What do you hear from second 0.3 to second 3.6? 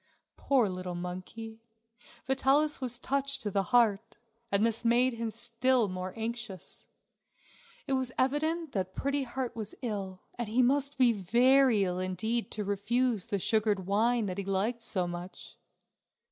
Poor little monkey! Vitalis was touched to